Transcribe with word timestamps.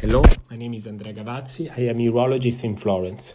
Hello, 0.00 0.22
my 0.50 0.56
name 0.56 0.72
is 0.72 0.86
Andrea 0.86 1.12
Gavazzi. 1.12 1.70
I 1.70 1.82
am 1.82 2.00
a 2.00 2.10
urologist 2.10 2.64
in 2.64 2.74
Florence. 2.74 3.34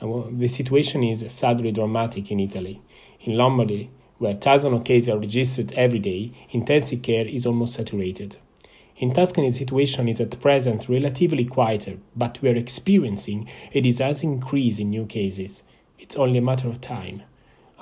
Uh, 0.00 0.22
the 0.30 0.48
situation 0.48 1.04
is 1.04 1.30
sadly 1.30 1.70
dramatic 1.70 2.30
in 2.30 2.40
Italy. 2.40 2.80
In 3.20 3.36
Lombardy, 3.36 3.90
where 4.16 4.32
thousands 4.32 4.72
of 4.72 4.84
cases 4.84 5.10
are 5.10 5.18
registered 5.18 5.70
every 5.72 5.98
day, 5.98 6.32
intensive 6.52 7.02
care 7.02 7.26
is 7.26 7.44
almost 7.44 7.74
saturated. 7.74 8.38
In 8.96 9.12
Tuscany, 9.12 9.50
the 9.50 9.54
situation 9.56 10.08
is 10.08 10.18
at 10.18 10.40
present 10.40 10.88
relatively 10.88 11.44
quieter, 11.44 11.98
but 12.16 12.40
we 12.40 12.48
are 12.48 12.56
experiencing 12.56 13.46
a 13.74 13.82
disaster 13.82 14.26
increase 14.26 14.78
in 14.78 14.88
new 14.88 15.04
cases. 15.04 15.62
It's 15.98 16.16
only 16.16 16.38
a 16.38 16.40
matter 16.40 16.68
of 16.68 16.80
time. 16.80 17.22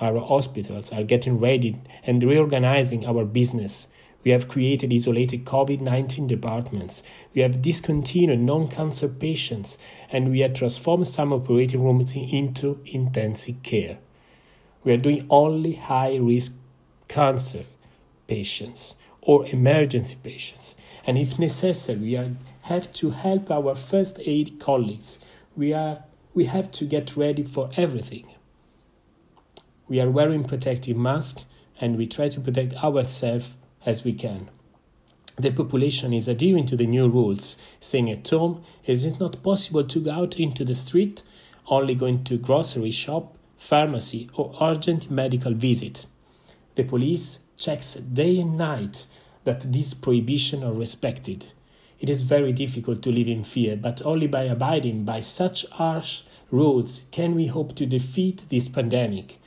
Our 0.01 0.19
hospitals 0.19 0.91
are 0.91 1.05
getting 1.05 1.39
ready 1.39 1.77
and 2.03 2.25
reorganizing 2.25 3.07
our 3.07 3.25
business 3.25 3.87
we 4.23 4.33
have 4.33 4.49
created 4.49 4.93
isolated 4.93 5.45
COVID 5.45 5.81
19 5.81 6.27
departments. 6.27 7.03
We 7.35 7.43
have 7.43 7.63
discontinued 7.63 8.41
non 8.41 8.69
cancer 8.69 9.09
patients. 9.09 9.79
And 10.11 10.31
we 10.31 10.41
have 10.41 10.55
transformed 10.55 11.07
some 11.07 11.33
operating 11.33 11.83
rooms 11.83 12.13
into 12.13 12.81
intensive 12.85 13.63
care. 13.63 13.99
We 14.85 14.93
are 14.93 14.99
doing 14.99 15.27
only 15.31 15.75
high 15.75 16.17
risk 16.17 16.53
cancer 17.09 17.65
patients 18.27 18.95
or 19.23 19.47
emergency 19.47 20.17
patients. 20.23 20.75
And 21.07 21.17
if 21.17 21.39
necessary, 21.39 21.99
we 21.99 22.17
are, 22.17 22.31
have 22.63 22.93
to 22.95 23.11
help 23.11 23.51
our 23.51 23.75
first 23.75 24.19
aid 24.25 24.59
colleagues. 24.61 25.19
We, 25.57 25.73
are, 25.73 26.05
we 26.35 26.45
have 26.47 26.71
to 26.73 26.85
get 26.85 27.17
ready 27.17 27.43
for 27.43 27.71
everything. 27.77 28.27
We 29.89 30.01
are 30.01 30.11
wearing 30.11 30.45
protective 30.45 30.97
masks 30.97 31.45
and 31.81 31.97
we 31.97 32.07
try 32.07 32.29
to 32.29 32.41
protect 32.41 32.75
ourselves 32.77 33.57
as 33.85 34.05
we 34.05 34.13
can. 34.13 34.51
The 35.39 35.53
population 35.53 36.13
is 36.13 36.29
adhering 36.29 36.67
to 36.67 36.77
the 36.77 36.87
new 36.87 37.09
rules, 37.09 37.57
staying 37.79 38.11
at 38.11 38.29
home. 38.29 38.63
Is 38.85 39.05
it 39.05 39.19
not 39.19 39.43
possible 39.43 39.85
to 39.85 40.01
go 40.01 40.11
out 40.11 40.39
into 40.39 40.65
the 40.65 40.75
street, 40.75 41.23
only 41.69 41.95
going 41.95 42.25
to 42.25 42.37
grocery 42.37 42.91
shop, 42.91 43.37
pharmacy, 43.57 44.29
or 44.35 44.55
urgent 44.61 45.11
medical 45.11 45.55
visit? 45.55 46.05
The 46.75 46.85
police 46.85 47.39
checks 47.57 47.95
day 47.95 48.39
and 48.39 48.59
night 48.59 49.07
that 49.45 49.73
these 49.73 49.95
prohibitions 49.95 50.63
are 50.63 50.73
respected. 50.73 51.47
It 52.01 52.11
is 52.11 52.23
very 52.23 52.53
difficult 52.53 53.03
to 53.03 53.13
live 53.13 53.29
in 53.29 53.45
fear, 53.45 53.77
but 53.77 54.05
only 54.05 54.27
by 54.27 54.43
abiding 54.43 55.05
by 55.05 55.21
such 55.21 55.67
harsh 55.71 56.23
rules 56.51 57.03
can 57.11 57.35
we 57.35 57.47
hope 57.47 57.75
to 57.77 57.87
defeat 57.87 58.45
this 58.49 58.69
pandemic. 58.69 59.39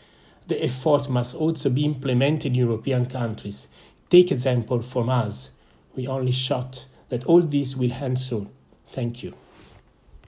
The 0.48 0.64
effort 0.64 1.10
must 1.10 1.36
also 1.36 1.70
be 1.70 1.86
implemented 1.86 2.54
in 2.54 2.56
European 2.56 3.06
countries 3.06 3.68
Take 4.10 4.32
example 4.32 4.82
from 4.82 5.10
us. 5.10 5.52
We 5.96 6.08
only 6.08 6.32
shot 6.32 6.86
that 7.10 7.26
all 7.26 7.42
this 7.42 7.76
will 7.76 7.92
end 7.92 8.20
soon. 8.20 8.50
Thank 8.88 9.24
you. 9.24 9.34